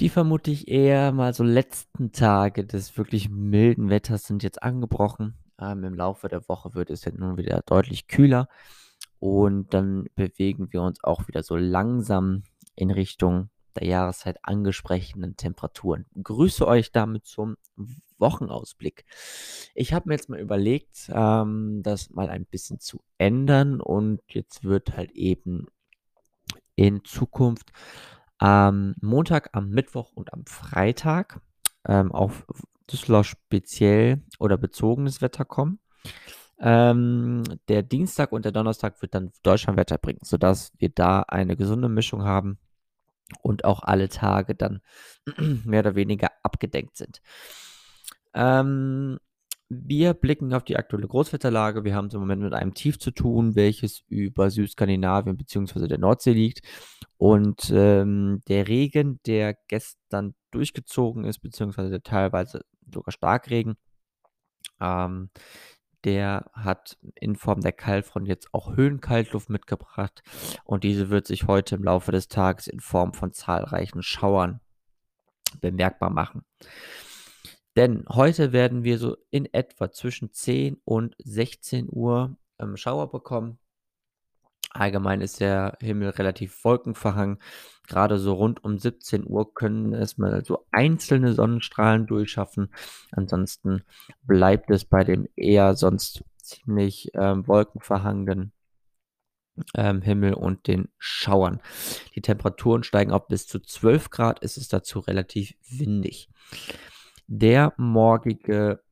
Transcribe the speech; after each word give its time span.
die 0.00 0.08
vermute 0.08 0.50
ich 0.50 0.68
eher 0.68 1.12
mal 1.12 1.34
so 1.34 1.42
letzten 1.42 2.12
Tage 2.12 2.64
des 2.64 2.96
wirklich 2.96 3.30
milden 3.30 3.90
Wetters 3.90 4.24
sind 4.26 4.42
jetzt 4.42 4.62
angebrochen. 4.62 5.34
Ähm, 5.60 5.82
Im 5.84 5.94
Laufe 5.94 6.28
der 6.28 6.48
Woche 6.48 6.74
wird 6.74 6.90
es 6.90 7.04
ja 7.04 7.12
nun 7.12 7.36
wieder 7.36 7.62
deutlich 7.66 8.06
kühler 8.06 8.48
und 9.18 9.74
dann 9.74 10.06
bewegen 10.14 10.72
wir 10.72 10.82
uns 10.82 11.02
auch 11.02 11.26
wieder 11.26 11.42
so 11.42 11.56
langsam 11.56 12.44
in 12.76 12.90
Richtung 12.90 13.50
der 13.74 13.88
Jahreszeit 13.88 14.38
angesprechenden 14.42 15.36
Temperaturen. 15.36 16.06
Grüße 16.22 16.66
euch 16.66 16.92
damit 16.92 17.26
zum 17.26 17.56
Wochenausblick. 18.18 19.04
Ich 19.74 19.92
habe 19.92 20.08
mir 20.08 20.14
jetzt 20.14 20.28
mal 20.28 20.40
überlegt, 20.40 21.10
ähm, 21.12 21.82
das 21.82 22.10
mal 22.10 22.28
ein 22.28 22.46
bisschen 22.46 22.78
zu 22.78 23.00
ändern 23.18 23.80
und 23.80 24.20
jetzt 24.28 24.64
wird 24.64 24.96
halt 24.96 25.12
eben 25.12 25.66
in 26.76 27.04
Zukunft 27.04 27.72
am 28.38 28.94
Montag, 29.00 29.50
am 29.52 29.70
Mittwoch 29.70 30.12
und 30.12 30.32
am 30.32 30.46
Freitag 30.46 31.40
ähm, 31.86 32.12
auf 32.12 32.46
Düsseldorf 32.90 33.26
speziell 33.26 34.22
oder 34.38 34.56
bezogenes 34.56 35.20
Wetter 35.20 35.44
kommen. 35.44 35.78
Ähm, 36.60 37.44
der 37.68 37.82
Dienstag 37.82 38.32
und 38.32 38.44
der 38.44 38.52
Donnerstag 38.52 39.00
wird 39.02 39.14
dann 39.14 39.32
Deutschlandwetter 39.42 39.98
bringen, 39.98 40.20
sodass 40.22 40.72
wir 40.78 40.88
da 40.88 41.20
eine 41.20 41.56
gesunde 41.56 41.88
Mischung 41.88 42.24
haben 42.24 42.58
und 43.42 43.64
auch 43.64 43.82
alle 43.82 44.08
Tage 44.08 44.54
dann 44.54 44.80
mehr 45.64 45.80
oder 45.80 45.94
weniger 45.94 46.30
abgedenkt 46.42 46.96
sind. 46.96 47.20
Ähm, 48.34 49.18
wir 49.68 50.14
blicken 50.14 50.52
auf 50.54 50.64
die 50.64 50.76
aktuelle 50.76 51.06
Großwetterlage. 51.06 51.84
Wir 51.84 51.94
haben 51.94 52.06
es 52.06 52.14
im 52.14 52.20
Moment 52.20 52.42
mit 52.42 52.54
einem 52.54 52.74
Tief 52.74 52.98
zu 52.98 53.10
tun, 53.10 53.54
welches 53.54 54.02
über 54.08 54.50
Südskandinavien 54.50 55.36
bzw. 55.36 55.88
der 55.88 55.98
Nordsee 55.98 56.32
liegt. 56.32 56.60
Und 57.18 57.70
ähm, 57.74 58.40
der 58.48 58.68
Regen, 58.68 59.20
der 59.26 59.54
gestern 59.68 60.34
durchgezogen 60.50 61.24
ist, 61.24 61.40
beziehungsweise 61.40 62.02
teilweise 62.02 62.62
sogar 62.92 63.12
Starkregen, 63.12 63.76
ähm, 64.80 65.30
der 66.04 66.50
hat 66.54 66.96
in 67.16 67.36
Form 67.36 67.60
der 67.60 67.72
Kaltfront 67.72 68.28
jetzt 68.28 68.54
auch 68.54 68.76
Höhenkaltluft 68.76 69.50
mitgebracht 69.50 70.22
und 70.64 70.84
diese 70.84 71.10
wird 71.10 71.26
sich 71.26 71.48
heute 71.48 71.74
im 71.74 71.82
Laufe 71.82 72.12
des 72.12 72.28
Tages 72.28 72.68
in 72.68 72.78
Form 72.78 73.14
von 73.14 73.32
zahlreichen 73.32 74.02
Schauern 74.02 74.60
bemerkbar 75.60 76.10
machen. 76.10 76.44
Denn 77.78 78.04
heute 78.08 78.52
werden 78.52 78.82
wir 78.82 78.98
so 78.98 79.16
in 79.30 79.46
etwa 79.54 79.92
zwischen 79.92 80.32
10 80.32 80.78
und 80.84 81.14
16 81.22 81.86
Uhr 81.88 82.36
ähm, 82.58 82.76
Schauer 82.76 83.08
bekommen. 83.12 83.60
Allgemein 84.70 85.20
ist 85.20 85.38
der 85.38 85.78
Himmel 85.80 86.08
relativ 86.08 86.64
wolkenverhangen. 86.64 87.38
Gerade 87.86 88.18
so 88.18 88.34
rund 88.34 88.64
um 88.64 88.78
17 88.78 89.24
Uhr 89.24 89.54
können 89.54 89.94
es 89.94 90.18
mal 90.18 90.44
so 90.44 90.66
einzelne 90.72 91.34
Sonnenstrahlen 91.34 92.08
durchschaffen. 92.08 92.74
Ansonsten 93.12 93.84
bleibt 94.24 94.70
es 94.70 94.84
bei 94.84 95.04
dem 95.04 95.28
eher 95.36 95.76
sonst 95.76 96.24
ziemlich 96.38 97.12
ähm, 97.14 97.46
wolkenverhangenen 97.46 98.50
ähm, 99.76 100.02
Himmel 100.02 100.34
und 100.34 100.66
den 100.66 100.88
Schauern. 100.98 101.60
Die 102.16 102.22
Temperaturen 102.22 102.82
steigen 102.82 103.12
auf 103.12 103.28
bis 103.28 103.46
zu 103.46 103.60
12 103.60 104.10
Grad. 104.10 104.42
Es 104.42 104.56
ist 104.56 104.72
dazu 104.72 104.98
relativ 104.98 105.54
windig. 105.70 106.28
Der 107.30 107.74
morgige 107.76 108.82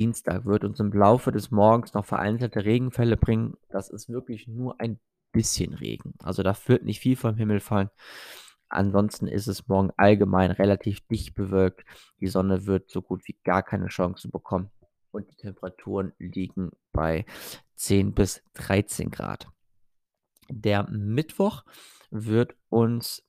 Dienstag 0.00 0.44
wird 0.44 0.64
uns 0.64 0.80
im 0.80 0.92
Laufe 0.92 1.30
des 1.30 1.52
Morgens 1.52 1.94
noch 1.94 2.04
vereinzelte 2.04 2.64
Regenfälle 2.64 3.16
bringen. 3.16 3.56
Das 3.68 3.88
ist 3.88 4.08
wirklich 4.08 4.48
nur 4.48 4.80
ein 4.80 4.98
bisschen 5.30 5.74
Regen. 5.74 6.14
Also 6.24 6.42
da 6.42 6.56
wird 6.66 6.84
nicht 6.84 6.98
viel 6.98 7.14
vom 7.14 7.36
Himmel 7.36 7.60
fallen. 7.60 7.90
Ansonsten 8.68 9.28
ist 9.28 9.46
es 9.46 9.68
morgen 9.68 9.92
allgemein 9.96 10.50
relativ 10.50 11.06
dicht 11.06 11.36
bewölkt. 11.36 11.84
Die 12.18 12.26
Sonne 12.26 12.66
wird 12.66 12.90
so 12.90 13.00
gut 13.00 13.22
wie 13.28 13.38
gar 13.44 13.62
keine 13.62 13.86
Chance 13.86 14.28
bekommen. 14.28 14.72
Und 15.12 15.30
die 15.30 15.36
Temperaturen 15.36 16.12
liegen 16.18 16.72
bei 16.90 17.24
10 17.76 18.12
bis 18.12 18.42
13 18.54 19.10
Grad. 19.10 19.48
Der 20.50 20.90
Mittwoch 20.90 21.64
wird 22.10 22.56
uns 22.68 23.24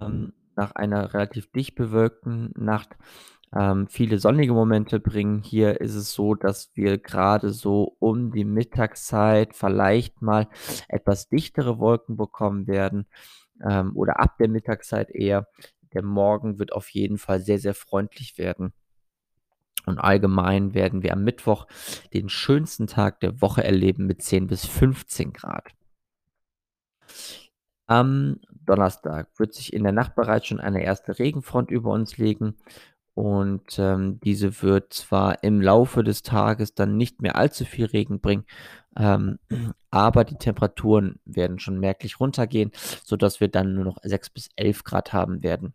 ähm, 0.00 0.32
nach 0.58 0.72
einer 0.72 1.14
relativ 1.14 1.50
dicht 1.52 1.76
bewölkten 1.76 2.52
Nacht 2.56 2.96
ähm, 3.54 3.86
viele 3.88 4.18
sonnige 4.18 4.52
Momente 4.52 5.00
bringen. 5.00 5.42
Hier 5.42 5.80
ist 5.80 5.94
es 5.94 6.12
so, 6.12 6.34
dass 6.34 6.70
wir 6.74 6.98
gerade 6.98 7.50
so 7.50 7.96
um 7.98 8.32
die 8.32 8.44
Mittagszeit 8.44 9.54
vielleicht 9.54 10.20
mal 10.20 10.48
etwas 10.88 11.28
dichtere 11.28 11.78
Wolken 11.78 12.16
bekommen 12.16 12.66
werden 12.66 13.06
ähm, 13.64 13.96
oder 13.96 14.20
ab 14.20 14.36
der 14.38 14.48
Mittagszeit 14.48 15.10
eher. 15.10 15.46
Der 15.94 16.02
Morgen 16.02 16.58
wird 16.58 16.72
auf 16.72 16.90
jeden 16.90 17.16
Fall 17.16 17.40
sehr, 17.40 17.58
sehr 17.58 17.74
freundlich 17.74 18.36
werden. 18.36 18.74
Und 19.86 19.98
allgemein 19.98 20.74
werden 20.74 21.02
wir 21.02 21.14
am 21.14 21.24
Mittwoch 21.24 21.66
den 22.12 22.28
schönsten 22.28 22.86
Tag 22.86 23.20
der 23.20 23.40
Woche 23.40 23.64
erleben 23.64 24.06
mit 24.06 24.22
10 24.22 24.48
bis 24.48 24.66
15 24.66 25.32
Grad. 25.32 25.70
Am 27.86 28.38
Donnerstag 28.68 29.28
wird 29.38 29.54
sich 29.54 29.72
in 29.72 29.82
der 29.82 29.92
Nacht 29.92 30.14
bereits 30.14 30.46
schon 30.46 30.60
eine 30.60 30.82
erste 30.82 31.18
Regenfront 31.18 31.70
über 31.70 31.90
uns 31.90 32.18
legen 32.18 32.54
und 33.18 33.80
ähm, 33.80 34.20
diese 34.22 34.62
wird 34.62 34.92
zwar 34.92 35.42
im 35.42 35.60
Laufe 35.60 36.04
des 36.04 36.22
Tages 36.22 36.74
dann 36.74 36.96
nicht 36.96 37.20
mehr 37.20 37.34
allzu 37.34 37.64
viel 37.64 37.86
Regen 37.86 38.20
bringen, 38.20 38.44
ähm, 38.96 39.40
aber 39.90 40.22
die 40.22 40.36
Temperaturen 40.36 41.18
werden 41.24 41.58
schon 41.58 41.80
merklich 41.80 42.20
runtergehen, 42.20 42.70
sodass 43.04 43.40
wir 43.40 43.48
dann 43.48 43.74
nur 43.74 43.84
noch 43.84 43.98
6 44.04 44.30
bis 44.30 44.50
11 44.54 44.84
Grad 44.84 45.12
haben 45.12 45.42
werden. 45.42 45.74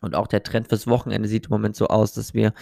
Und 0.00 0.16
auch 0.16 0.26
der 0.26 0.42
Trend 0.42 0.66
fürs 0.66 0.88
Wochenende 0.88 1.28
sieht 1.28 1.46
im 1.46 1.50
Moment 1.50 1.76
so 1.76 1.86
aus, 1.86 2.12
dass 2.12 2.34
wir, 2.34 2.52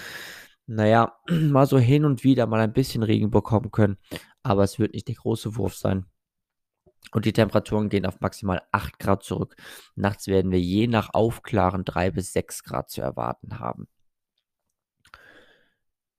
naja, 0.67 1.17
mal 1.31 1.67
so 1.67 1.79
hin 1.79 2.05
und 2.05 2.23
wieder 2.23 2.47
mal 2.47 2.61
ein 2.61 2.75
bisschen 2.75 3.03
Regen 3.03 3.31
bekommen 3.31 3.71
können, 3.71 3.97
aber 4.43 4.63
es 4.63 4.79
wird 4.79 4.93
nicht 4.93 5.09
der 5.09 5.15
große 5.15 5.57
Wurf 5.57 5.75
sein. 5.75 6.05
Und 7.13 7.25
die 7.25 7.33
Temperaturen 7.33 7.89
gehen 7.89 8.07
auf 8.07 8.21
maximal 8.21 8.63
8 8.73 8.99
Grad 8.99 9.23
zurück. 9.23 9.57
Nachts 9.95 10.27
werden 10.27 10.51
wir 10.51 10.61
je 10.61 10.87
nach 10.87 11.15
Aufklaren 11.15 11.85
3 11.85 12.11
bis 12.11 12.33
6 12.33 12.65
Grad 12.65 12.91
zu 12.91 13.01
erwarten 13.01 13.59
haben. 13.59 13.89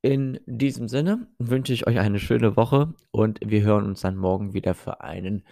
In 0.02 0.40
diesem 0.46 0.88
Sinne 0.88 1.28
wünsche 1.40 1.74
ich 1.74 1.88
euch 1.88 2.00
eine 2.00 2.20
schöne 2.20 2.56
Woche 2.56 2.94
und 3.12 3.40
wir 3.44 3.62
hören 3.64 3.86
uns 3.86 4.02
dann 4.02 4.16
morgen 4.16 4.54
wieder 4.54 4.74
für 4.74 5.02
einen 5.02 5.44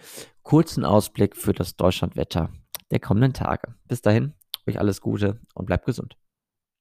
kurzen 0.42 0.84
Ausblick 0.84 1.36
für 1.36 1.52
das 1.52 1.76
Deutschlandwetter 1.76 2.50
der 2.90 3.00
kommenden 3.00 3.32
Tage. 3.32 3.74
Bis 3.88 4.02
dahin, 4.02 4.34
euch 4.66 4.78
alles 4.78 5.00
Gute 5.00 5.40
und 5.54 5.66
bleibt 5.66 5.84
gesund. 5.84 6.16